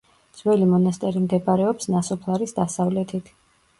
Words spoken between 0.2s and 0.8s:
ძველი